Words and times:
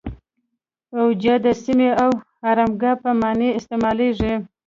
اویجه 0.97 1.35
د 1.45 1.47
سیمې 1.63 1.89
او 2.03 2.11
آرامګاه 2.49 2.99
په 3.03 3.09
معنی 3.21 3.49
استعمالیږي. 3.57 4.33